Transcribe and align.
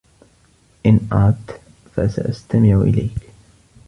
إن 0.85 0.99
أردت، 1.13 1.61
فسأستمع 1.95 2.81
إليك. 2.81 3.29